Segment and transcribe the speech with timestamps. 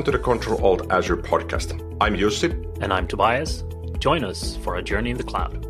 [0.00, 1.78] Welcome to the Control Alt Azure podcast.
[2.00, 2.50] I'm Jussi.
[2.80, 3.64] And I'm Tobias.
[3.98, 5.62] Join us for a journey in the cloud.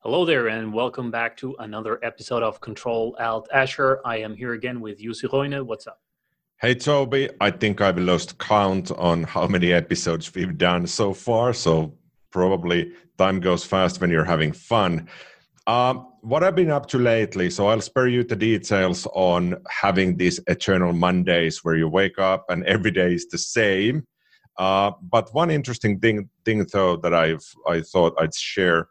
[0.00, 4.02] Hello there, and welcome back to another episode of Control Alt Azure.
[4.04, 5.66] I am here again with Jussi Roine.
[5.66, 6.02] What's up?
[6.58, 7.30] Hey, Toby.
[7.40, 11.54] I think I've lost count on how many episodes we've done so far.
[11.54, 11.94] So
[12.30, 15.08] probably time goes fast when you're having fun.
[15.66, 20.16] Um, what I've been up to lately, so I'll spare you the details on having
[20.16, 24.06] these eternal Mondays where you wake up and every day is the same.
[24.58, 28.88] Uh, but one interesting thing, thing though, that I've I thought I'd share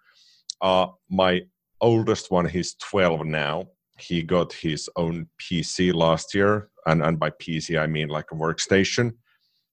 [0.62, 1.42] uh, my
[1.82, 3.68] oldest one, he's 12 now.
[4.00, 8.36] He got his own PC last year, and, and by PC I mean like a
[8.36, 9.14] workstation.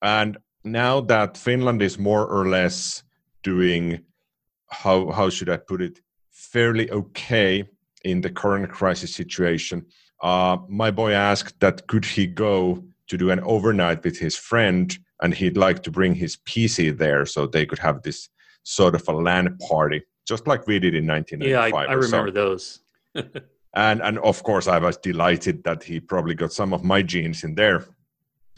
[0.03, 3.03] And now that Finland is more or less
[3.53, 3.85] doing
[4.83, 6.01] how how should I put it
[6.53, 7.53] fairly okay
[8.11, 9.79] in the current crisis situation,
[10.23, 12.57] uh, my boy asked that could he go
[13.09, 14.87] to do an overnight with his friend,
[15.23, 18.29] and he'd like to bring his PC there so they could have this
[18.65, 21.71] sort of a LAN party just like we did in 1995.
[21.71, 22.41] Yeah, I, I remember so.
[22.43, 22.81] those.
[23.75, 27.45] and and of course, I was delighted that he probably got some of my genes
[27.45, 27.81] in there.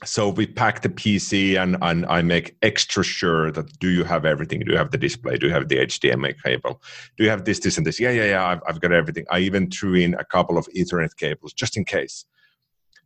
[0.05, 4.25] So we pack the PC and, and I make extra sure that do you have
[4.25, 4.61] everything?
[4.61, 5.37] Do you have the display?
[5.37, 6.81] Do you have the HDMI cable?
[7.17, 7.99] Do you have this, this, and this?
[7.99, 8.47] Yeah, yeah, yeah.
[8.47, 9.27] I've, I've got everything.
[9.31, 12.25] I even threw in a couple of Ethernet cables just in case.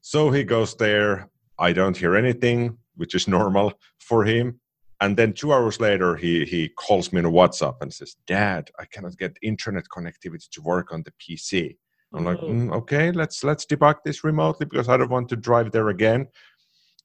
[0.02, 1.30] So he goes there.
[1.58, 4.60] I don't hear anything, which is normal for him
[5.02, 8.84] and then two hours later he he calls me on whatsapp and says dad i
[8.86, 11.76] cannot get internet connectivity to work on the pc
[12.14, 12.46] i'm like oh.
[12.46, 16.26] mm, okay let's let's debug this remotely because i don't want to drive there again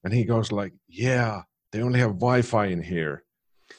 [0.04, 1.42] and he goes like yeah
[1.72, 3.24] they only have wi-fi in here.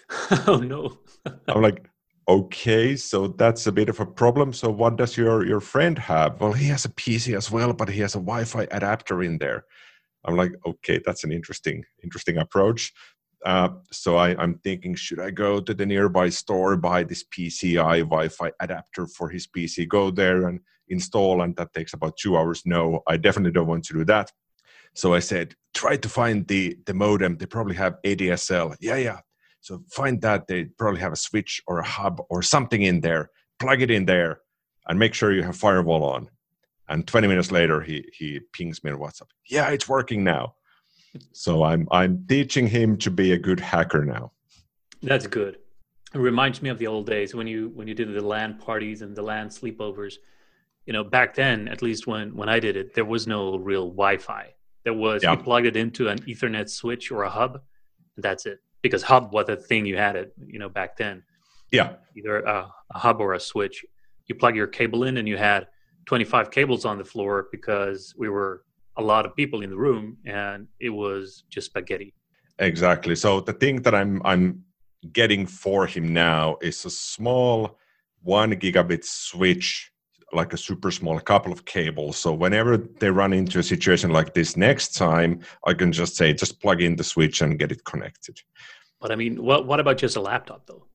[0.47, 0.99] Oh no.
[1.47, 1.87] I'm like
[2.27, 4.53] okay so that's a bit of a problem.
[4.53, 6.39] So what does your your friend have?
[6.39, 9.65] Well he has a pc as well but he has a wi-fi adapter in there.
[10.25, 12.93] I'm like okay that's an interesting interesting approach.
[13.45, 17.99] Uh, so I, am thinking, should I go to the nearby store, buy this PCI
[17.99, 20.59] Wi-Fi adapter for his PC, go there and
[20.89, 22.63] install, and that takes about two hours?
[22.65, 24.31] No, I definitely don't want to do that.
[24.95, 27.37] So I said, try to find the the modem.
[27.37, 28.75] They probably have ADSL.
[28.79, 29.19] Yeah, yeah.
[29.61, 30.47] So find that.
[30.47, 33.29] They probably have a switch or a hub or something in there.
[33.59, 34.41] Plug it in there,
[34.87, 36.29] and make sure you have firewall on.
[36.87, 39.29] And 20 minutes later, he he pings me on WhatsApp.
[39.45, 40.55] Yeah, it's working now
[41.31, 44.31] so I'm I'm teaching him to be a good hacker now.
[45.01, 45.57] That's good.
[46.13, 49.01] It reminds me of the old days when you when you did the LAN parties
[49.01, 50.15] and the LAN sleepovers.
[50.85, 53.87] You know, back then, at least when when I did it, there was no real
[53.87, 54.53] Wi-Fi.
[54.83, 55.31] There was yeah.
[55.31, 57.61] you plugged it into an Ethernet switch or a hub,
[58.15, 58.59] and that's it.
[58.81, 60.33] Because hub was the thing you had it.
[60.45, 61.23] You know, back then.
[61.71, 61.95] Yeah.
[62.17, 63.85] Either a, a hub or a switch.
[64.27, 65.67] You plug your cable in, and you had
[66.05, 68.63] 25 cables on the floor because we were
[68.97, 72.15] a lot of people in the room and it was just spaghetti
[72.57, 74.63] exactly so the thing that i'm i'm
[75.13, 77.77] getting for him now is a small
[78.23, 79.91] one gigabit switch
[80.33, 82.17] like a super small couple of cables.
[82.17, 86.33] So whenever they run into a situation like this next time i can just say
[86.33, 88.39] just plug in the switch and get it connected.
[89.01, 90.85] But i mean what, what about just a laptop though?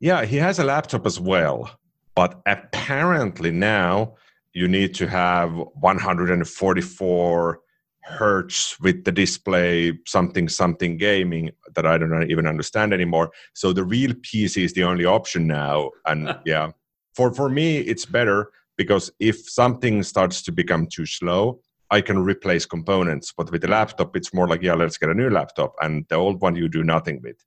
[0.00, 1.70] Yeah he has a laptop as well
[2.14, 4.14] but apparently now
[4.52, 7.60] you need to have 144
[8.00, 13.30] hertz with the display something something gaming that i don't even understand anymore.
[13.54, 16.70] So the real pc is the only option now and yeah
[17.16, 21.60] for for me it's better because if something starts to become too slow
[21.90, 25.14] i can replace components but with the laptop it's more like yeah let's get a
[25.14, 27.38] new laptop and the old one you do nothing with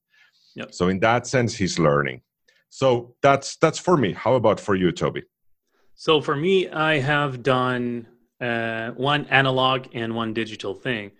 [0.55, 0.73] yep.
[0.73, 2.21] so in that sense he's learning
[2.69, 5.23] so that's that's for me how about for you toby
[5.99, 8.07] so for me, I have done
[8.39, 11.11] uh, one analog and one digital thing.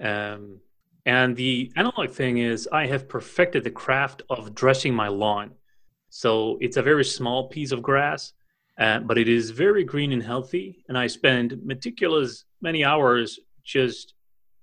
[0.00, 0.60] Um,
[1.04, 5.54] and the analog thing is I have perfected the craft of dressing my lawn.
[6.10, 8.32] So it's a very small piece of grass,
[8.78, 10.84] uh, but it is very green and healthy.
[10.88, 14.14] And I spend meticulous many hours just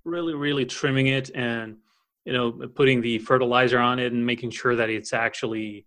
[0.03, 1.77] really, really trimming it and
[2.25, 5.85] you know putting the fertilizer on it and making sure that it's actually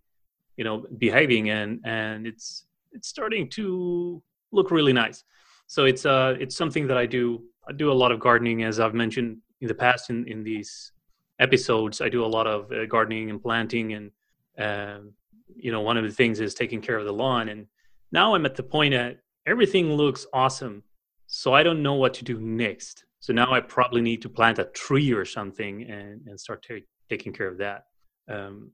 [0.56, 5.22] you know behaving and and it's it's starting to look really nice.
[5.66, 7.42] So it's uh it's something that I do.
[7.68, 10.92] I do a lot of gardening, as I've mentioned in the past in in these
[11.38, 12.00] episodes.
[12.00, 14.10] I do a lot of uh, gardening and planting, and
[14.58, 15.12] um,
[15.56, 17.48] you know one of the things is taking care of the lawn.
[17.48, 17.66] And
[18.12, 20.82] now I'm at the point that everything looks awesome,
[21.26, 23.04] so I don't know what to do next.
[23.20, 26.84] So now I probably need to plant a tree or something and and start t-
[27.08, 27.84] taking care of that.
[28.28, 28.72] Um,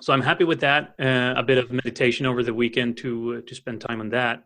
[0.00, 0.94] so I'm happy with that.
[0.98, 4.44] Uh, a bit of meditation over the weekend to uh, to spend time on that.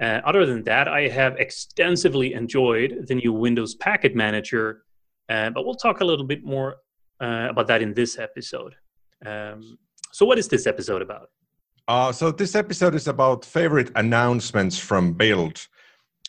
[0.00, 4.84] Uh, other than that, I have extensively enjoyed the new Windows Packet Manager,
[5.28, 6.76] uh, but we'll talk a little bit more
[7.20, 8.74] uh, about that in this episode.
[9.24, 9.78] Um,
[10.14, 11.30] so, what is this episode about?
[11.88, 15.66] Uh, so, this episode is about favorite announcements from Build.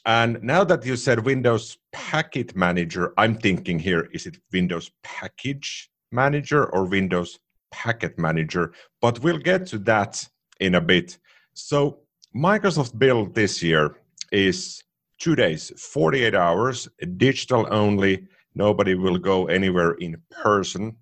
[0.08, 5.92] And now that you said Windows Packet Manager, I'm thinking here is it Windows Package
[6.12, 7.38] Manager or Windows
[7.72, 8.74] Packet Manager?
[9.02, 10.28] But we'll get to that
[10.60, 11.20] in a bit.
[11.54, 12.00] So,
[12.36, 13.98] Microsoft Build this year
[14.32, 14.82] is
[15.20, 18.26] two days, 48 hours, digital only.
[18.56, 20.96] Nobody will go anywhere in person.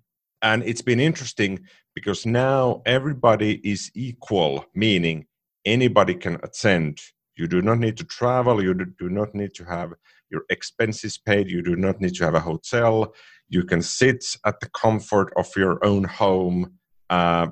[0.44, 1.60] And it's been interesting
[1.94, 5.26] because now everybody is equal, meaning
[5.64, 7.00] anybody can attend.
[7.34, 8.62] You do not need to travel.
[8.62, 9.94] You do not need to have
[10.30, 11.48] your expenses paid.
[11.48, 13.14] You do not need to have a hotel.
[13.48, 16.74] You can sit at the comfort of your own home.
[17.08, 17.46] Uh,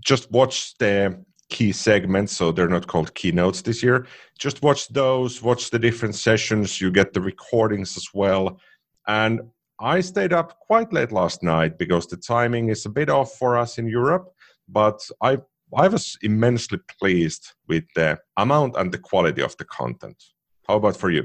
[0.00, 4.06] just watch the key segments, so they're not called keynotes this year.
[4.36, 6.80] Just watch those, watch the different sessions.
[6.80, 8.58] You get the recordings as well.
[9.06, 9.42] And
[9.82, 13.58] I stayed up quite late last night because the timing is a bit off for
[13.58, 14.32] us in Europe,
[14.68, 15.38] but I
[15.76, 20.22] I was immensely pleased with the amount and the quality of the content.
[20.68, 21.24] How about for you?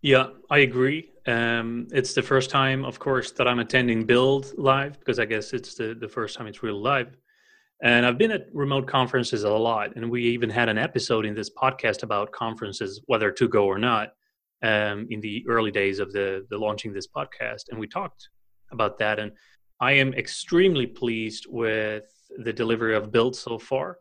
[0.00, 1.10] Yeah, I agree.
[1.26, 5.52] Um, it's the first time, of course, that I'm attending Build live because I guess
[5.52, 7.16] it's the, the first time it's real live.
[7.82, 11.34] And I've been at remote conferences a lot, and we even had an episode in
[11.34, 14.14] this podcast about conferences, whether to go or not,
[14.62, 18.28] um, in the early days of the the launching this podcast, and we talked
[18.70, 19.18] about that.
[19.18, 19.32] And
[19.80, 22.04] I am extremely pleased with
[22.38, 23.98] the delivery of Build so far.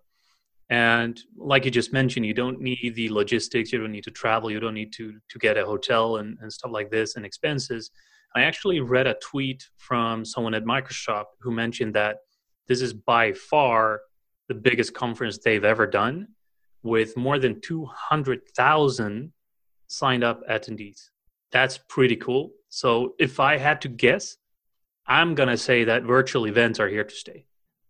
[0.69, 4.49] And like you just mentioned, you don't need the logistics, you don't need to travel,
[4.49, 7.91] you don't need to to get a hotel and, and stuff like this and expenses.
[8.35, 12.17] I actually read a tweet from someone at Microsoft who mentioned that
[12.67, 14.01] this is by far
[14.47, 16.27] the biggest conference they've ever done
[16.83, 19.33] with more than 200,000
[19.91, 21.09] signed up attendees.
[21.51, 22.51] That's pretty cool.
[22.69, 24.37] So if I had to guess,
[25.05, 27.45] I'm going to say that virtual events are here to stay.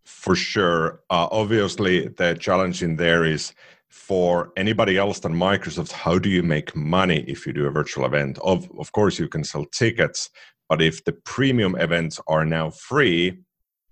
[0.06, 1.01] For sure.
[1.09, 3.53] Uh, obviously, the challenge in there is
[3.89, 8.06] for anybody else than Microsoft, how do you make money if you do a virtual
[8.06, 8.39] event?
[8.42, 10.30] Of, of course, you can sell tickets,
[10.69, 13.44] but if the premium events are now free,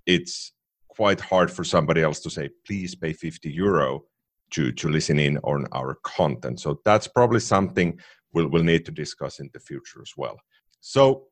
[0.05, 0.53] it's
[0.87, 4.05] quite hard for somebody else to say, please pay 50 euro
[4.51, 6.59] to, to listen in on our content.
[6.59, 7.99] So that's probably something
[8.33, 10.37] we'll, we'll need to discuss in the future as well.
[10.81, 11.25] So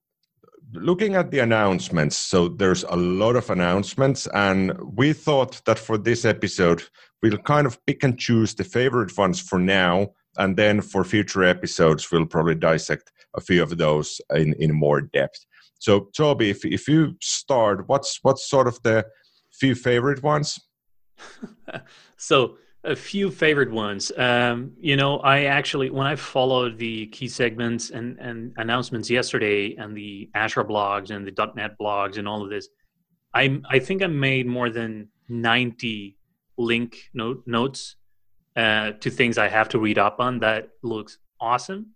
[0.73, 5.97] looking at the announcements, so there's a lot of announcements, and we thought that for
[5.97, 6.83] this episode,
[7.21, 11.43] we'll kind of pick and choose the favorite ones for now, and then for future
[11.43, 15.45] episodes, we'll probably dissect a few of those in, in more depth.
[15.79, 19.05] So, Toby, if, if you start, what's what's sort of the
[19.51, 20.59] few favorite ones?
[22.17, 24.11] so a few favorite ones.
[24.17, 29.75] Um, you know, I actually when I followed the key segments and, and announcements yesterday,
[29.75, 32.69] and the Azure blogs and the .NET blogs and all of this,
[33.33, 36.17] I I think I made more than ninety
[36.57, 37.95] link note, notes
[38.55, 40.39] uh, to things I have to read up on.
[40.39, 41.87] That looks awesome.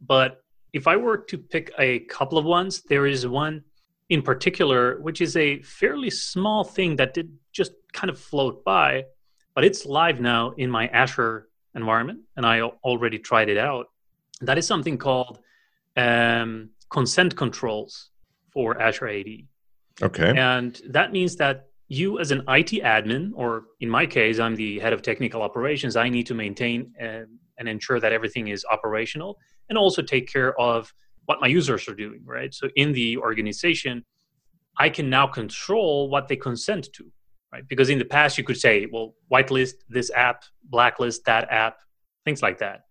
[0.00, 3.64] But if I were to pick a couple of ones, there is one
[4.08, 9.04] in particular, which is a fairly small thing that did just kind of float by,
[9.58, 13.86] but it's live now in my Azure environment, and I already tried it out.
[14.40, 15.40] That is something called
[15.96, 18.10] um, consent controls
[18.52, 19.26] for Azure AD.
[20.00, 20.32] Okay.
[20.38, 24.78] And that means that you, as an IT admin, or in my case, I'm the
[24.78, 27.22] head of technical operations, I need to maintain uh,
[27.58, 31.96] and ensure that everything is operational and also take care of what my users are
[31.96, 32.54] doing, right?
[32.54, 34.04] So in the organization,
[34.78, 37.10] I can now control what they consent to,
[37.52, 37.66] right?
[37.66, 41.78] Because in the past, you could say, well, whitelist this app, blacklist that app,
[42.24, 42.84] things like that.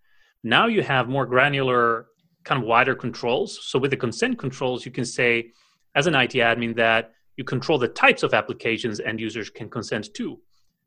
[0.44, 2.08] Now you have more granular,
[2.44, 3.60] kind of wider controls.
[3.64, 5.52] So with the consent controls, you can say,
[5.96, 10.14] as an IT admin, that you control the types of applications end users can consent
[10.16, 10.40] to.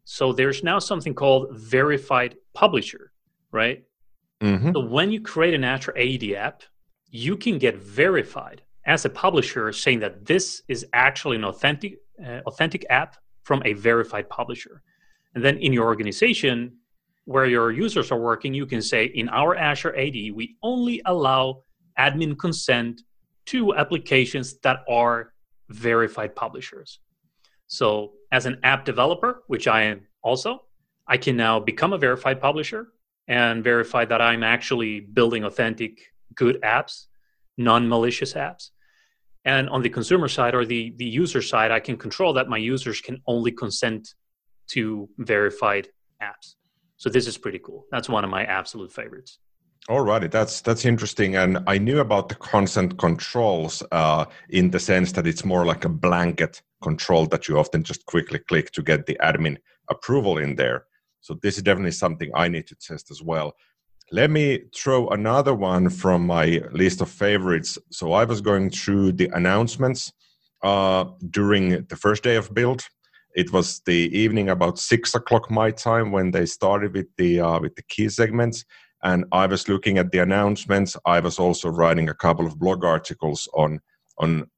[0.05, 3.13] So there's now something called verified publisher,
[3.53, 3.85] right?
[4.41, 4.73] Mm-hmm.
[4.73, 6.63] So when you create an Azure AD app,
[7.11, 12.41] you can get verified as a publisher saying that this is actually an authentic uh,
[12.47, 13.17] authentic app
[13.51, 14.81] from a verified publisher
[15.35, 16.73] and then in your organization
[17.25, 21.45] where your users are working you can say in our azure ad we only allow
[21.99, 23.03] admin consent
[23.47, 25.33] to applications that are
[25.69, 27.01] verified publishers
[27.67, 30.51] so as an app developer which i am also
[31.09, 32.83] i can now become a verified publisher
[33.27, 35.93] and verify that i'm actually building authentic
[36.37, 37.07] good apps,
[37.57, 38.71] non-malicious apps.
[39.45, 42.59] And on the consumer side or the, the user side, I can control that my
[42.59, 44.15] users can only consent
[44.73, 45.89] to verified
[46.23, 46.55] apps.
[46.97, 47.87] So this is pretty cool.
[47.91, 49.39] That's one of my absolute favorites.
[49.89, 55.11] Alrighty, that's that's interesting, and I knew about the consent controls uh, in the sense
[55.13, 59.07] that it's more like a blanket control that you often just quickly click to get
[59.07, 59.57] the admin
[59.89, 60.85] approval in there.
[61.23, 63.55] So this is definitely something I need to test as well.
[64.13, 67.79] Let me throw another one from my list of favorites.
[67.93, 70.13] So I was going through the announcements
[70.65, 72.83] uh, during the first day of build.
[73.37, 77.61] It was the evening about six o'clock my time when they started with the uh,
[77.61, 78.65] with the key segments,
[79.05, 80.97] and I was looking at the announcements.
[81.07, 83.79] I was also writing a couple of blog articles on
[84.19, 84.51] on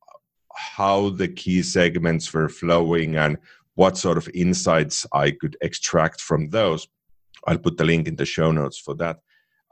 [0.56, 3.36] how the key segments were flowing and
[3.74, 6.88] what sort of insights I could extract from those.
[7.46, 9.18] I'll put the link in the show notes for that.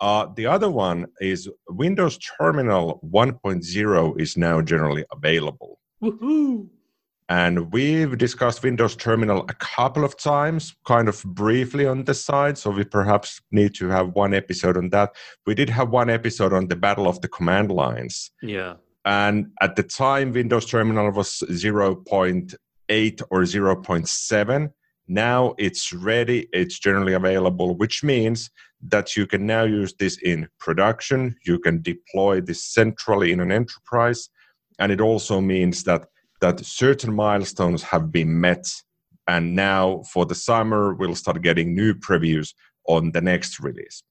[0.00, 5.78] Uh, the other one is Windows Terminal 1.0 is now generally available.
[6.02, 6.69] Woohoo!
[7.28, 12.59] And we've discussed Windows Terminal a couple of times, kind of briefly on the side.
[12.59, 15.14] So we perhaps need to have one episode on that.
[15.47, 18.33] We did have one episode on the Battle of the Command Lines.
[18.42, 18.75] Yeah.
[19.04, 24.73] And at the time, Windows Terminal was 0.8 or 0.7.
[25.11, 28.49] Now it's ready, it's generally available, which means
[28.81, 31.35] that you can now use this in production.
[31.45, 34.31] You can deploy this centrally in an enterprise.
[34.79, 36.07] And it also means that,
[36.40, 38.64] that certain milestones have been met.
[39.26, 42.55] And now for the summer, we'll start getting new previews
[42.87, 44.05] on the next release.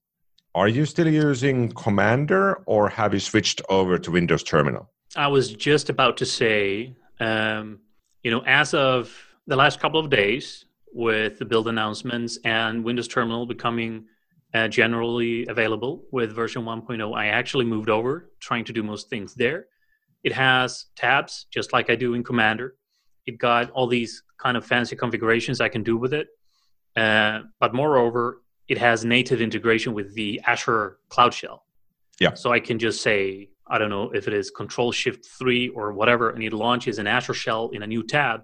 [0.53, 4.91] Are you still using Commander or have you switched over to Windows Terminal?
[5.15, 7.79] I was just about to say, um,
[8.21, 9.15] you know, as of
[9.47, 14.05] the last couple of days, with the build announcements and Windows Terminal becoming
[14.53, 19.35] uh, generally available with version 1.0, I actually moved over, trying to do most things
[19.35, 19.67] there.
[20.23, 22.75] It has tabs, just like I do in Commander.
[23.25, 26.27] It got all these kind of fancy configurations I can do with it.
[26.95, 31.63] Uh, but moreover, it has native integration with the Azure Cloud Shell.
[32.19, 32.33] Yeah.
[32.33, 35.93] So I can just say, I don't know if it is Control Shift 3 or
[35.93, 38.41] whatever, and it launches an Azure Shell in a new tab.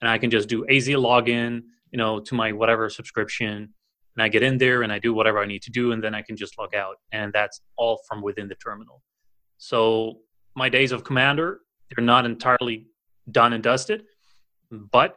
[0.00, 1.62] And I can just do AZ login,
[1.92, 3.72] you know, to my whatever subscription.
[4.16, 6.14] And I get in there and I do whatever I need to do, and then
[6.14, 6.96] I can just log out.
[7.12, 9.02] And that's all from within the terminal.
[9.58, 10.18] So
[10.56, 12.88] my days of Commander, they're not entirely
[13.30, 14.04] done and dusted,
[14.70, 15.16] but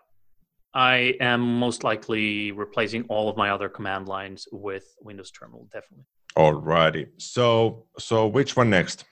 [0.73, 6.05] I am most likely replacing all of my other command lines with Windows Terminal, definitely.
[6.37, 7.07] Alrighty.
[7.17, 9.05] So, so which one next?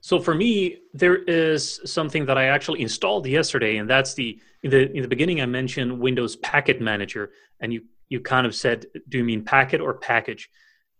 [0.00, 4.70] So for me, there is something that I actually installed yesterday, and that's the in
[4.70, 8.86] the in the beginning I mentioned Windows Packet Manager, and you you kind of said,
[9.08, 10.50] "Do you mean packet or package?"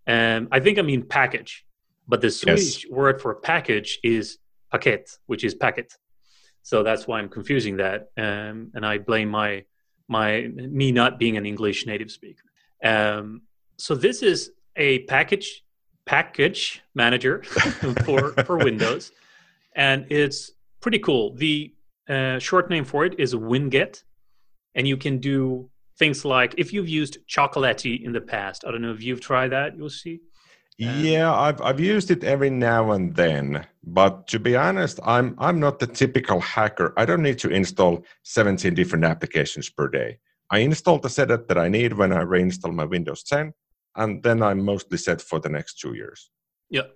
[0.06, 1.64] Um, I think I mean package,
[2.06, 2.90] but the Swedish yes.
[2.90, 4.38] word for package is
[4.72, 5.94] paket, which is packet.
[6.62, 9.64] So that's why I'm confusing that, um, and I blame my
[10.08, 12.44] my me not being an English native speaker.
[12.82, 13.42] Um,
[13.76, 15.64] so this is a package
[16.08, 17.42] package manager
[18.04, 19.12] for for Windows,
[19.76, 21.34] and it's pretty cool.
[21.34, 21.74] The
[22.08, 24.02] uh, short name for it is Winget,
[24.74, 28.64] and you can do things like if you've used Chocolatey in the past.
[28.64, 29.76] I don't know if you've tried that.
[29.76, 30.20] You'll see.
[30.80, 35.34] Um, yeah, I've I've used it every now and then, but to be honest, I'm
[35.38, 36.94] I'm not the typical hacker.
[36.96, 40.18] I don't need to install 17 different applications per day.
[40.50, 43.52] I install the setup that I need when I reinstall my Windows 10,
[43.98, 46.30] and then I'm mostly set for the next two years.
[46.70, 46.88] Yeah.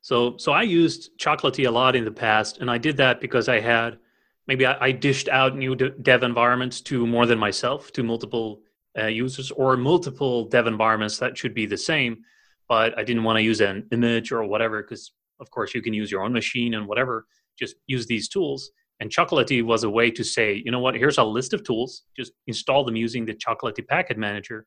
[0.00, 3.48] So so I used Chocolatey a lot in the past, and I did that because
[3.48, 3.98] I had
[4.46, 8.62] maybe I, I dished out new dev environments to more than myself, to multiple
[8.98, 12.24] uh, users, or multiple dev environments that should be the same
[12.72, 15.92] but I didn't want to use an image or whatever because, of course, you can
[15.92, 17.26] use your own machine and whatever.
[17.58, 18.70] Just use these tools.
[18.98, 22.04] And Chocolatey was a way to say, you know what, here's a list of tools.
[22.16, 24.64] Just install them using the Chocolatey Packet Manager.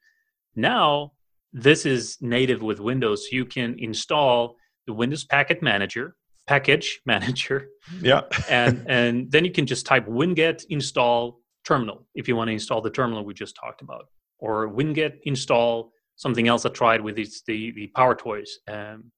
[0.55, 1.13] Now,
[1.55, 3.29] this is native with Windows.
[3.31, 4.57] You can install
[4.87, 6.15] the Windows Packet Manager,
[6.47, 7.69] package manager.
[8.01, 8.21] Yeah.
[8.49, 12.81] and and then you can just type winget install terminal if you want to install
[12.81, 14.05] the terminal we just talked about,
[14.37, 19.11] or winget install something else I tried with is the the Power Toys, um,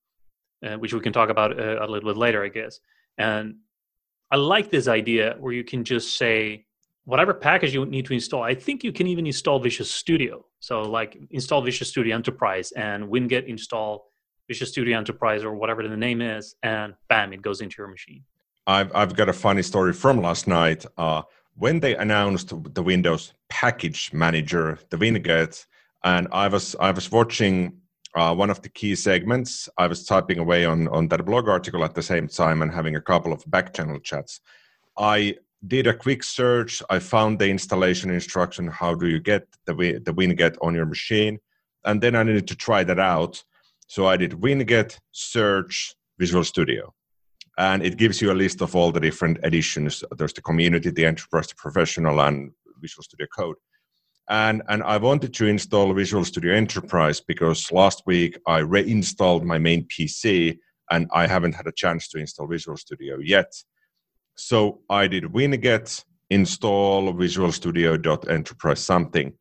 [0.63, 2.79] uh, which we can talk about uh, a little bit later, I guess.
[3.17, 3.55] And
[4.29, 6.66] I like this idea where you can just say
[7.07, 8.43] whatever package you need to install.
[8.43, 10.45] I think you can even install Visual Studio.
[10.59, 14.11] So like install Visual Studio Enterprise and Winget install
[14.49, 18.23] Visual Studio Enterprise or whatever the name is, and bam, it goes into your machine.
[18.67, 20.85] I've I've got a funny story from last night.
[20.97, 21.21] Uh,
[21.55, 25.65] when they announced the Windows Package Manager, the Winget,
[26.03, 27.53] and I was I was watching
[28.15, 29.69] uh, one of the key segments.
[29.77, 32.97] I was typing away on on that blog article at the same time and having
[32.97, 34.41] a couple of back channel chats.
[34.97, 36.83] I did a quick search.
[36.89, 38.67] I found the installation instruction.
[38.67, 41.39] How do you get the the Winget on your machine?
[41.85, 43.43] And then I needed to try that out.
[43.87, 46.93] So I did Winget search Visual Studio,
[47.57, 50.03] and it gives you a list of all the different editions.
[50.17, 53.55] There's the community, the enterprise, the professional, and Visual Studio Code.
[54.29, 59.57] And and I wanted to install Visual Studio Enterprise because last week I reinstalled my
[59.57, 60.57] main PC
[60.91, 63.51] and I haven't had a chance to install Visual Studio yet.
[64.37, 67.97] So I did winget install Visual Studio
[68.29, 69.33] Enterprise something,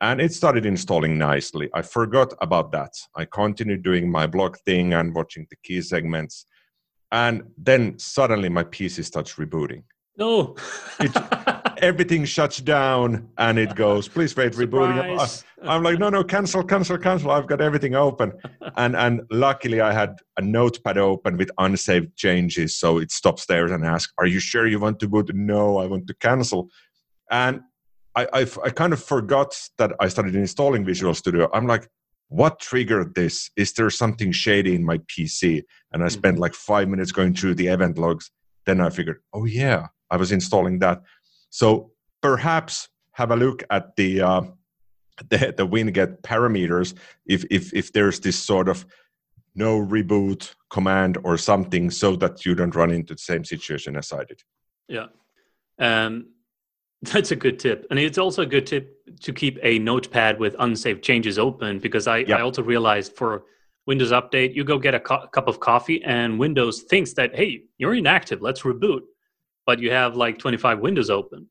[0.00, 1.68] and it started installing nicely.
[1.74, 2.92] I forgot about that.
[3.16, 6.46] I continued doing my blog thing and watching the key segments,
[7.10, 9.82] and then suddenly my PC starts rebooting.
[10.16, 10.54] No.
[11.00, 11.10] it,
[11.78, 15.44] everything shuts down and it goes, please wait, rebooting.
[15.62, 17.30] I'm like, no, no, cancel, cancel, cancel.
[17.30, 18.32] I've got everything open.
[18.76, 22.76] and and luckily I had a notepad open with unsaved changes.
[22.76, 25.34] So it stops there and asks, Are you sure you want to boot?
[25.34, 26.70] No, I want to cancel.
[27.30, 27.60] And
[28.14, 31.48] I, I, I kind of forgot that I started installing Visual Studio.
[31.52, 31.88] I'm like,
[32.28, 33.50] what triggered this?
[33.56, 35.62] Is there something shady in my PC?
[35.92, 36.42] And I spent mm-hmm.
[36.42, 38.30] like five minutes going through the event logs.
[38.66, 41.02] Then I figured, oh yeah, I was installing that.
[41.54, 44.40] So perhaps have a look at the uh,
[45.30, 46.94] the, the winget parameters
[47.26, 48.84] if, if if there's this sort of
[49.54, 54.12] no reboot command or something so that you don't run into the same situation as
[54.12, 54.42] I did.
[54.88, 55.06] Yeah.
[55.78, 56.26] Um,
[57.02, 57.86] that's a good tip.
[57.88, 58.84] And it's also a good tip
[59.20, 63.44] to keep a notepad with unsaved changes open because I, I also realized for
[63.86, 67.62] Windows Update, you go get a cu- cup of coffee and Windows thinks that, hey,
[67.78, 69.02] you're inactive, let's reboot
[69.66, 71.48] but you have like 25 windows open.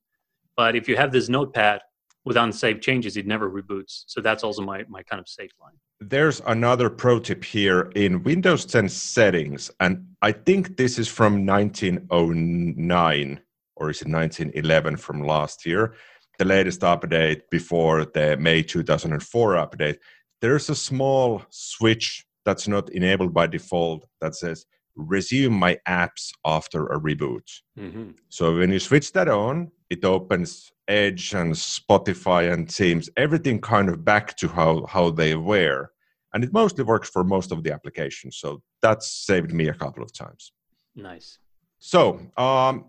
[0.55, 1.81] But if you have this notepad
[2.25, 4.03] with unsaved changes, it never reboots.
[4.07, 5.73] So that's also my, my kind of safe line.
[5.99, 11.45] There's another pro tip here in Windows 10 settings, and I think this is from
[11.45, 13.41] 1909
[13.75, 15.95] or is it 1911 from last year,
[16.39, 19.97] the latest update before the May 2004 update.
[20.41, 26.87] There's a small switch that's not enabled by default that says resume my apps after
[26.87, 27.47] a reboot.
[27.77, 28.11] Mm-hmm.
[28.29, 33.89] So when you switch that on, it opens Edge and Spotify and Teams, everything kind
[33.89, 35.91] of back to how, how they were.
[36.33, 38.37] And it mostly works for most of the applications.
[38.37, 40.51] So that's saved me a couple of times.
[40.95, 41.37] Nice.
[41.79, 42.85] So um,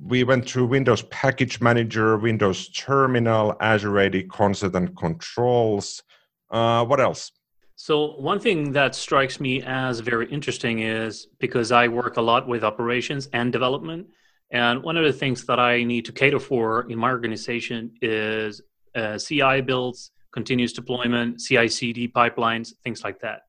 [0.00, 6.02] we went through Windows Package Manager, Windows Terminal, Azure AD Consent and Controls.
[6.50, 7.32] Uh, what else?
[7.80, 12.48] So, one thing that strikes me as very interesting is because I work a lot
[12.48, 14.08] with operations and development.
[14.50, 18.60] And one of the things that I need to cater for in my organization is
[18.96, 23.42] uh, CI builds, continuous deployment, CI CD pipelines, things like that.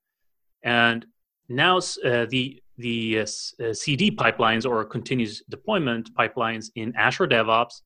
[0.62, 1.08] And
[1.50, 7.82] now uh, the the uh, uh CD pipelines or continuous deployment pipelines in Azure DevOps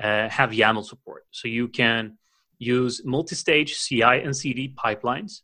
[0.00, 1.24] uh, have YAML support.
[1.32, 2.18] So you can
[2.60, 5.40] use multi-stage CI and CD pipelines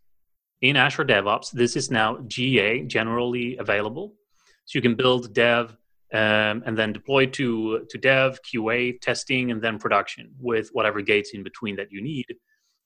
[0.61, 1.51] in Azure DevOps.
[1.51, 4.14] This is now GA, generally available.
[4.64, 5.77] So you can build dev
[6.12, 11.31] um, and then deploy to, to dev, QA, testing, and then production with whatever gates
[11.35, 12.27] in between that you need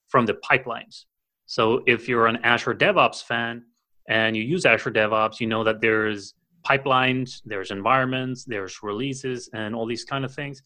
[0.09, 1.05] from the pipelines.
[1.47, 3.65] So if you're an Azure DevOps fan
[4.09, 6.35] and you use Azure DevOps, you know that there's
[6.67, 10.63] pipelines, there's environments, there's releases, and all these kind of things.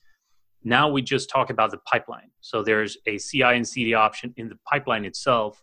[0.64, 2.30] Now we just talk about the pipeline.
[2.40, 5.62] So there's a CI and CD option in the pipeline itself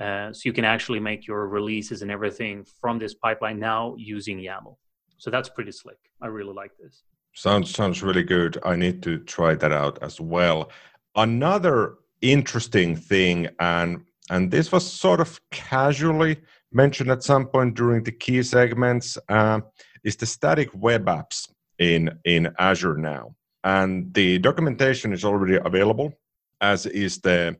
[0.00, 4.38] uh, so you can actually make your releases and everything from this pipeline now using
[4.38, 4.76] YAML.
[5.18, 5.98] So that's pretty slick.
[6.20, 7.04] I really like this.
[7.34, 8.58] Sounds sounds really good.
[8.64, 10.70] I need to try that out as well.
[11.16, 16.36] Another interesting thing, and and this was sort of casually
[16.72, 19.60] mentioned at some point during the key segments, uh,
[20.04, 26.12] is the static web apps in in Azure now, and the documentation is already available,
[26.60, 27.56] as is the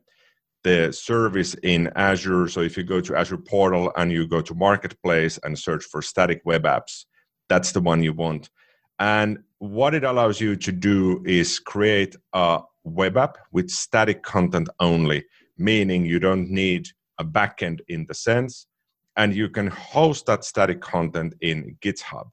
[0.65, 2.47] the service in Azure.
[2.47, 6.01] So if you go to Azure Portal and you go to Marketplace and search for
[6.01, 7.05] static web apps,
[7.47, 8.49] that's the one you want.
[8.97, 14.67] And what it allows you to do is create a web app with static content
[14.79, 15.25] only,
[15.55, 16.87] meaning you don't need
[17.19, 18.65] a backend in the sense,
[19.15, 22.27] and you can host that static content in GitHub.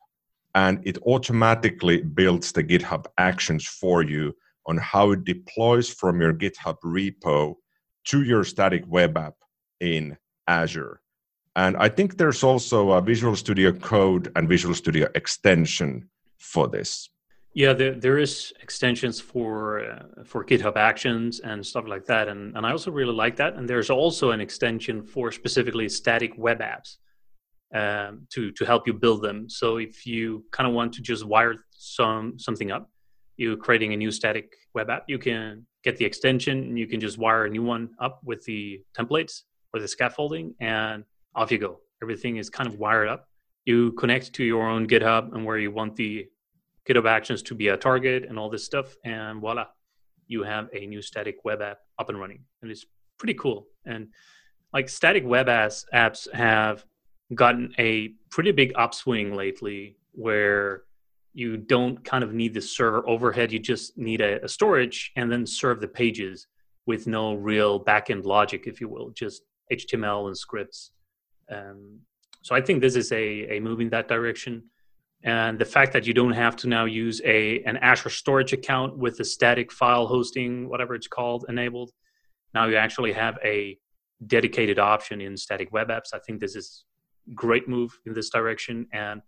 [0.55, 4.35] And it automatically builds the GitHub actions for you
[4.67, 7.57] on how it deploys from your GitHub repo
[8.05, 9.35] to your static web app
[9.81, 10.17] in
[10.49, 11.01] Azure.
[11.55, 17.11] And I think there's also a Visual Studio Code and Visual Studio extension for this.
[17.55, 22.57] Yeah, there, there is extensions for uh, for GitHub Actions and stuff like that, and
[22.57, 23.57] and I also really like that.
[23.57, 26.97] And there's also an extension for specifically static web apps
[27.75, 29.51] um, to to help you build them.
[29.51, 32.91] So if you kind of want to just wire some something up,
[33.37, 37.01] you're creating a new static web app, you can get the extension and you can
[37.01, 39.43] just wire a new one up with the templates
[39.75, 41.81] or the scaffolding and off you go.
[42.03, 43.29] Everything is kind of wired up.
[43.65, 46.29] You connect to your own GitHub and where you want the
[46.89, 49.67] GitHub actions to be a target and all this stuff, and voila,
[50.27, 52.41] you have a new static web app up and running.
[52.61, 52.87] And it's
[53.19, 53.67] pretty cool.
[53.87, 54.09] And
[54.73, 56.85] like static web apps, apps have
[57.35, 60.83] gotten a pretty big upswing lately where
[61.35, 63.53] you don't kind of need the server overhead.
[63.53, 66.47] You just need a, a storage and then serve the pages
[66.87, 69.43] with no real backend logic, if you will, just
[69.73, 70.91] HTML and scripts.
[71.51, 72.01] Um,
[72.43, 74.65] so I think this is a, a move in that direction.
[75.25, 78.99] And the fact that you don't have to now use a an Azure storage account
[78.99, 81.93] with the static file hosting, whatever it's called, enabled.
[82.55, 83.79] Now you actually have a
[84.27, 86.13] dedicated option in static web apps.
[86.13, 86.85] I think this is
[87.35, 88.87] great move in this direction.
[88.93, 89.23] And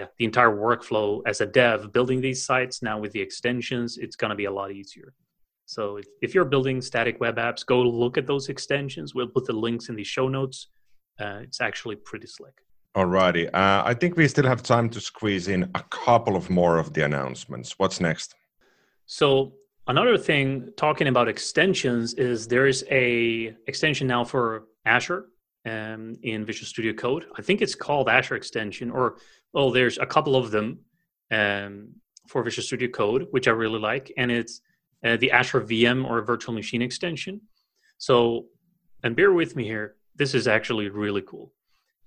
[0.00, 4.16] yeah, the entire workflow as a dev building these sites now with the extensions, it's
[4.16, 5.12] going to be a lot easier.
[5.66, 9.14] So if, if you're building static web apps, go look at those extensions.
[9.14, 10.68] We'll put the links in the show notes.
[11.22, 12.56] Uh, it's actually pretty slick.
[12.96, 13.44] Alrighty.
[13.62, 16.86] Uh, I think we still have time to squeeze in a couple of more of
[16.94, 17.78] the announcements.
[17.78, 18.34] What's next?
[19.04, 19.52] So
[19.86, 25.26] another thing talking about extensions is there is a extension now for Azure
[25.66, 27.26] um, in Visual Studio Code.
[27.36, 29.16] I think it's called Azure Extension, or
[29.52, 30.78] well, there's a couple of them
[31.30, 31.88] um,
[32.26, 34.60] for Visual Studio Code, which I really like, and it's
[35.04, 37.40] uh, the Azure VM or virtual machine extension.
[37.98, 38.46] So,
[39.02, 41.52] and bear with me here, this is actually really cool.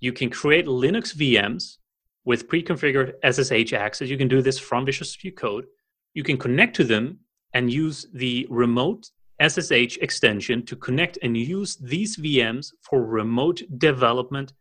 [0.00, 1.78] You can create Linux VMs
[2.24, 4.08] with pre-configured SSH access.
[4.08, 5.66] You can do this from Visual Studio Code.
[6.14, 7.18] You can connect to them
[7.52, 9.10] and use the remote
[9.42, 14.52] SSH extension to connect and use these VMs for remote development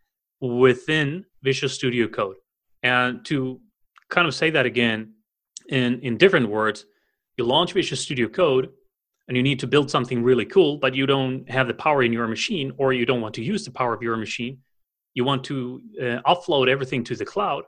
[0.42, 2.36] within Visual Studio Code.
[2.82, 3.62] And to
[4.10, 5.14] kind of say that again
[5.70, 6.86] in, in different words,
[7.38, 8.70] you launch Visual Studio Code
[9.28, 12.12] and you need to build something really cool, but you don't have the power in
[12.12, 14.58] your machine or you don't want to use the power of your machine.
[15.14, 17.64] You want to uh, offload everything to the cloud.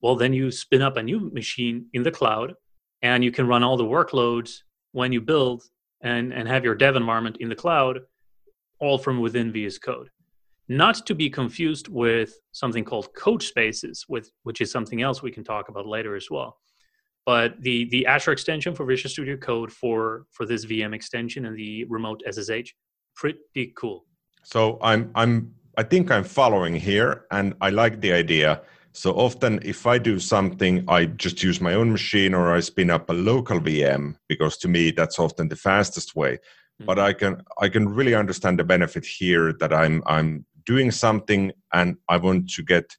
[0.00, 2.54] Well, then you spin up a new machine in the cloud
[3.02, 4.58] and you can run all the workloads
[4.92, 5.62] when you build
[6.02, 8.00] and, and have your dev environment in the cloud
[8.80, 10.10] all from within VS Code.
[10.68, 15.30] Not to be confused with something called code spaces, with, which is something else we
[15.30, 16.58] can talk about later as well.
[17.24, 21.56] But the, the Azure extension for Visual Studio Code for, for this VM extension and
[21.56, 22.72] the remote SSH,
[23.16, 24.04] pretty cool.
[24.44, 28.62] So I'm I'm I think I'm following here, and I like the idea.
[28.98, 32.90] So often, if I do something, I just use my own machine or I spin
[32.90, 36.32] up a local VM because to me that's often the fastest way.
[36.32, 36.86] Mm-hmm.
[36.86, 41.52] But I can I can really understand the benefit here that I'm I'm doing something
[41.72, 42.96] and I want to get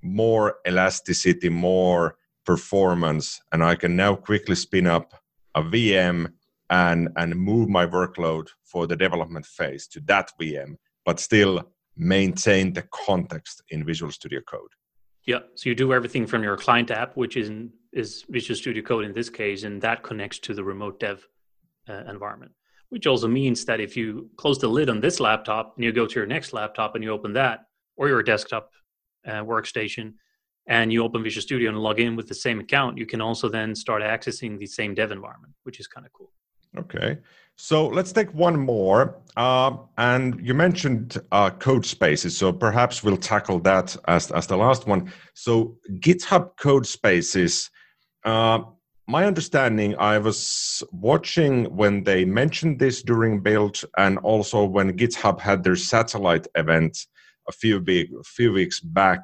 [0.00, 5.12] more elasticity, more performance, and I can now quickly spin up
[5.54, 6.32] a VM
[6.70, 11.60] and and move my workload for the development phase to that VM, but still
[11.94, 14.72] maintain the context in Visual Studio Code.
[15.26, 17.50] Yeah, so you do everything from your client app, which is
[17.92, 21.26] is Visual Studio Code in this case, and that connects to the remote dev
[21.88, 22.52] uh, environment.
[22.88, 26.06] Which also means that if you close the lid on this laptop and you go
[26.06, 28.70] to your next laptop and you open that, or your desktop
[29.26, 30.14] uh, workstation,
[30.66, 33.48] and you open Visual Studio and log in with the same account, you can also
[33.48, 36.32] then start accessing the same dev environment, which is kind of cool.
[36.78, 37.18] Okay.
[37.56, 39.18] So let's take one more.
[39.36, 42.36] Uh, and you mentioned uh, code spaces.
[42.36, 45.12] So perhaps we'll tackle that as, as the last one.
[45.34, 47.70] So GitHub code spaces.
[48.24, 48.60] Uh,
[49.06, 55.40] my understanding, I was watching when they mentioned this during build and also when GitHub
[55.40, 57.06] had their satellite event
[57.48, 59.20] a few, big, few weeks back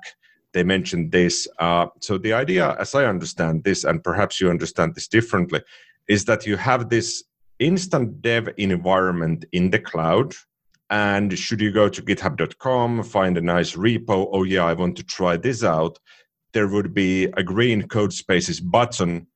[0.54, 1.46] they mentioned this.
[1.58, 5.60] Uh, so the idea, as I understand this, and perhaps you understand this differently,
[6.08, 7.22] is that you have this
[7.58, 10.34] instant dev environment in the cloud.
[10.90, 15.02] And should you go to github.com, find a nice repo, oh yeah, I want to
[15.02, 15.98] try this out,
[16.54, 19.26] there would be a green code spaces button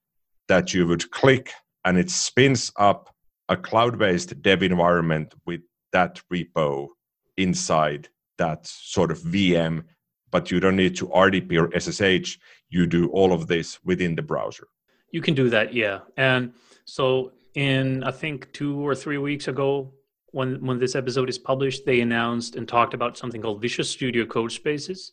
[0.48, 1.52] that you would click
[1.84, 3.14] and it spins up
[3.48, 5.60] a cloud based dev environment with
[5.92, 6.88] that repo
[7.36, 8.08] inside
[8.38, 9.84] that sort of VM
[10.32, 12.38] but you don't need to RDP or SSH.
[12.70, 14.66] You do all of this within the browser.
[15.12, 16.00] You can do that, yeah.
[16.16, 16.54] And
[16.86, 19.92] so, in I think two or three weeks ago,
[20.32, 24.24] when when this episode is published, they announced and talked about something called Visual Studio
[24.26, 25.12] Code Spaces,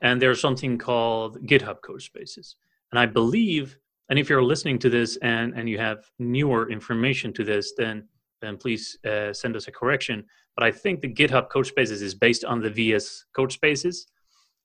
[0.00, 2.56] and there's something called GitHub Code Spaces.
[2.92, 3.78] And I believe,
[4.08, 8.08] and if you're listening to this and and you have newer information to this, then
[8.42, 10.24] then please uh, send us a correction.
[10.56, 14.06] But I think the GitHub Code Spaces is based on the VS Code Spaces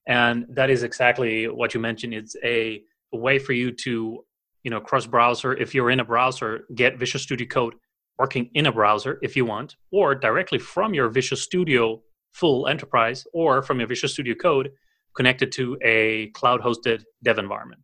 [0.08, 4.24] and that is exactly what you mentioned it's a, a way for you to
[4.65, 7.75] you know cross browser if you're in a browser get visual studio code
[8.17, 12.01] working in a browser if you want or directly from your visual studio
[12.34, 14.71] full enterprise or from your visual studio code
[15.15, 17.82] connected to a cloud hosted dev environment.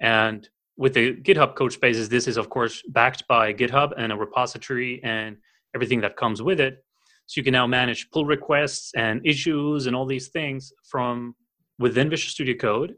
[0.00, 4.16] And with the github code spaces this is of course backed by github and a
[4.16, 5.36] repository and
[5.74, 6.84] everything that comes with it.
[7.26, 11.34] So you can now manage pull requests and issues and all these things from
[11.78, 12.94] within visual studio code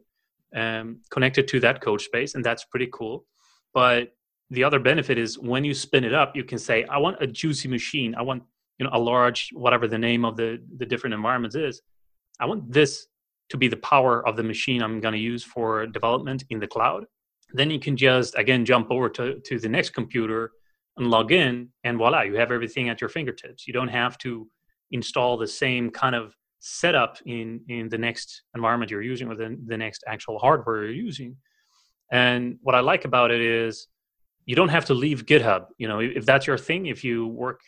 [0.55, 3.25] um, connected to that code space, and that's pretty cool.
[3.75, 4.15] But
[4.51, 7.27] the other benefit is when you spin it up, you can say, I want a
[7.27, 8.15] juicy machine.
[8.15, 8.43] I want
[8.79, 11.81] you know a large whatever the name of the the different environments is.
[12.41, 13.07] I want this
[13.51, 16.67] to be the power of the machine I'm going to use for development in the
[16.67, 17.05] cloud.
[17.53, 20.53] Then you can just again jump over to to the next computer
[20.97, 23.67] and log in, and voila, you have everything at your fingertips.
[23.67, 24.49] You don't have to
[24.91, 29.35] install the same kind of set up in in the next environment you're using or
[29.35, 31.37] the, the next actual hardware you're using.
[32.13, 33.89] And what i like about it is
[34.47, 35.67] you don't have to leave github.
[35.79, 37.61] You know if that's your thing if you work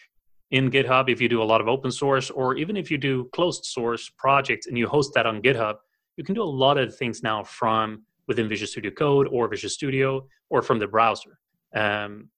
[0.52, 3.28] in github if you do a lot of open source or even if you do
[3.32, 5.76] closed source projects and you host that on github
[6.16, 9.70] you can do a lot of things now from within visual studio code or visual
[9.70, 11.38] studio or from the browser.
[11.74, 12.28] Um,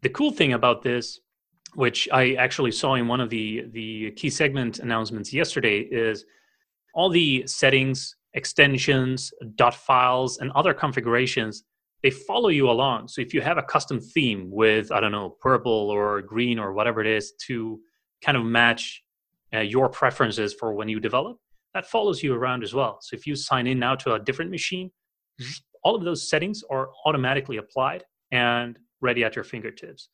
[0.00, 1.20] the cool thing about this
[1.74, 6.24] which I actually saw in one of the the key segment announcements yesterday, is
[6.94, 11.64] all the settings, extensions, dot files, and other configurations.
[12.02, 13.08] They follow you along.
[13.08, 16.72] So if you have a custom theme with I don't know purple or green or
[16.72, 17.80] whatever it is to
[18.22, 19.02] kind of match
[19.54, 21.38] uh, your preferences for when you develop,
[21.74, 22.98] that follows you around as well.
[23.00, 24.90] So if you sign in now to a different machine,
[25.82, 30.08] all of those settings are automatically applied and ready at your fingertips.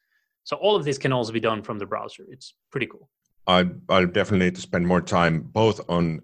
[0.47, 2.25] So all of this can also be done from the browser.
[2.31, 3.11] It's pretty cool.
[3.49, 6.23] I, I'll definitely need to spend more time both on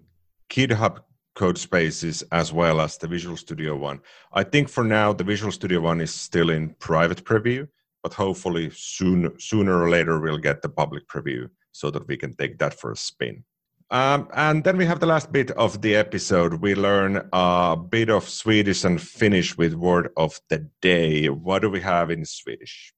[0.49, 0.99] GitHub
[1.35, 3.99] code spaces as well as the Visual Studio one.
[4.31, 7.67] I think for now the Visual Studio one is still in private preview,
[8.01, 12.33] but hopefully soon, sooner or later we'll get the public preview so that we can
[12.33, 13.43] take that for a spin.
[13.91, 16.61] Um, and then we have the last bit of the episode.
[16.61, 21.27] We learn a bit of Swedish and Finnish with word of the day.
[21.27, 22.93] What do we have in Swedish?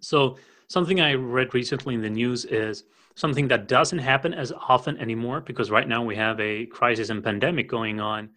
[0.00, 0.36] So
[0.68, 5.40] Something I read recently in the news is something that doesn't happen as often anymore
[5.40, 8.30] because right now we have a crisis and pandemic going on.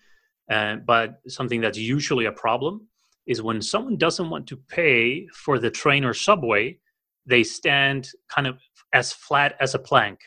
[0.49, 2.87] Uh, but something that's usually a problem
[3.27, 6.77] is when someone doesn't want to pay for the train or subway,
[7.25, 8.59] they stand kind of
[8.93, 10.19] as flat as a plank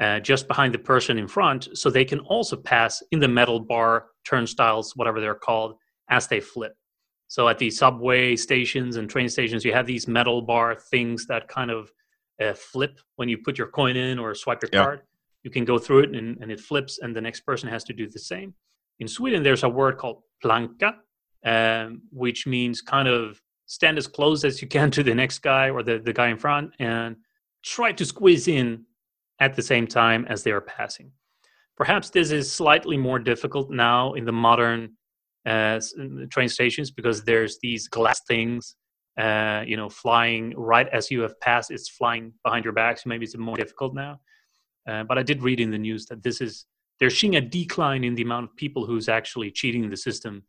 [0.00, 3.60] uh, just behind the person in front so they can also pass in the metal
[3.60, 5.76] bar turnstiles, whatever they're called,
[6.08, 6.76] as they flip.
[7.30, 11.46] So at the subway stations and train stations, you have these metal bar things that
[11.46, 11.92] kind of
[12.42, 14.82] uh, flip when you put your coin in or swipe your yeah.
[14.82, 15.02] card.
[15.44, 17.92] You can go through it and, and it flips, and the next person has to
[17.92, 18.52] do the same.
[18.98, 20.94] In Sweden, there's a word called planka,
[21.46, 25.70] um, which means kind of stand as close as you can to the next guy
[25.70, 27.14] or the, the guy in front and
[27.62, 28.84] try to squeeze in
[29.38, 31.12] at the same time as they are passing.
[31.76, 34.96] Perhaps this is slightly more difficult now in the modern
[35.46, 35.80] uh,
[36.30, 38.76] train stations because there's these glass things
[39.18, 43.08] uh, you know flying right as you have passed it's flying behind your back so
[43.08, 44.20] maybe it's more difficult now.
[44.88, 46.66] Uh, but i did read in the news that this is
[46.98, 50.42] they're seeing a decline in the amount of people who's actually cheating the system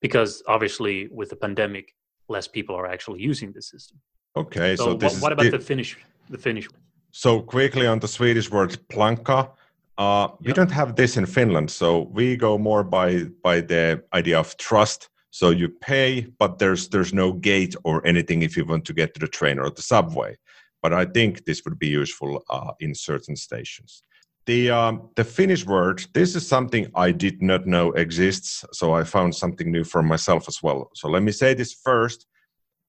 [0.00, 1.94] because obviously with the pandemic
[2.28, 4.00] less people are actually using the system.
[4.36, 5.96] Okay so, so what, what, about the finnish
[6.30, 6.68] the finnish
[7.10, 9.50] so quickly on the swedish word planka
[9.98, 10.28] uh.
[10.40, 14.56] We don't have this in Finland, so we go more by by the idea of
[14.56, 15.08] trust.
[15.30, 19.14] So you pay, but there's there's no gate or anything if you want to get
[19.14, 20.36] to the train or the subway.
[20.82, 24.02] But I think this would be useful uh, in certain stations.
[24.46, 26.04] The um, the Finnish word.
[26.12, 30.48] This is something I did not know exists, so I found something new for myself
[30.48, 30.90] as well.
[30.94, 32.26] So let me say this first,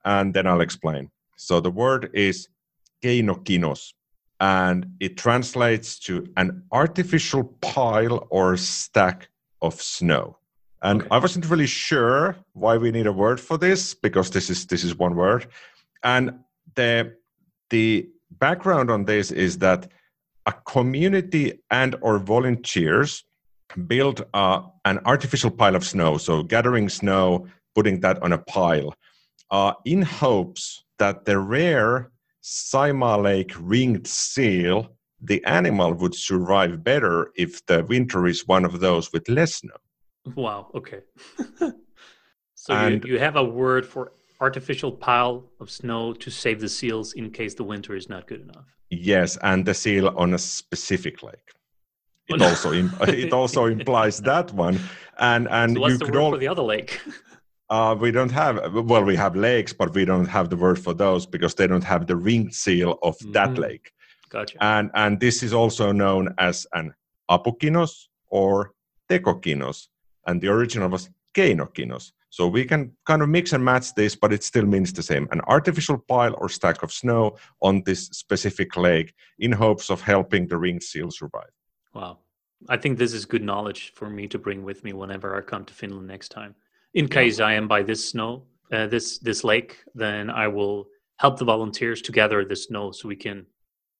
[0.03, 1.11] and then I'll explain.
[1.37, 2.47] So the word is
[3.03, 3.93] keinokinos
[4.43, 9.29] and it translates to an artificial pile or stack
[9.61, 10.37] of snow.
[10.81, 11.07] And okay.
[11.11, 14.83] I wasn't really sure why we need a word for this because this is this
[14.83, 15.47] is one word.
[16.03, 16.39] And
[16.75, 17.15] the
[17.69, 19.89] the background on this is that
[20.45, 23.23] a community and or volunteers
[23.87, 28.93] build uh, an artificial pile of snow, so gathering snow, putting that on a pile,
[29.51, 32.11] uh, in hopes that the rare
[32.43, 38.79] Saimaa Lake ringed seal, the animal would survive better if the winter is one of
[38.81, 39.77] those with less snow.
[40.35, 41.01] Wow, okay.
[42.55, 46.67] so and, you, you have a word for artificial pile of snow to save the
[46.67, 48.65] seals in case the winter is not good enough.
[48.89, 51.49] Yes, and the seal on a specific lake.
[52.27, 54.79] It also it also implies that one,
[55.19, 56.99] and and so what's you the could word all, for the other lake.
[57.69, 60.93] Uh, we don't have well, we have lakes, but we don't have the word for
[60.93, 63.31] those because they don't have the ring seal of mm-hmm.
[63.31, 63.91] that lake.
[64.29, 64.57] Gotcha.
[64.61, 66.93] And and this is also known as an
[67.29, 68.73] apukinos or
[69.09, 69.87] tekokinos,
[70.27, 72.11] and the original was keinokinos.
[72.29, 75.27] So we can kind of mix and match this, but it still means the same.
[75.31, 80.47] An artificial pile or stack of snow on this specific lake in hopes of helping
[80.47, 81.51] the ring seal survive.
[81.93, 82.17] Wow.
[82.69, 85.63] I think this is good knowledge for me to bring with me whenever I come
[85.65, 86.55] to Finland next time.
[86.93, 91.37] In case I am by this snow, uh, this this lake, then I will help
[91.39, 93.45] the volunteers to gather the snow so we can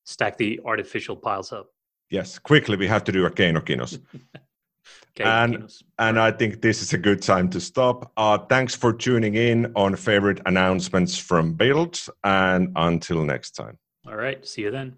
[0.03, 1.67] stack the artificial piles up.
[2.10, 3.99] Yes, quickly we have to do a keinokinos.
[5.19, 8.12] and and I think this is a good time to stop.
[8.17, 13.77] Uh, thanks for tuning in on favorite announcements from Build, and until next time.
[14.08, 14.97] All right, see you then.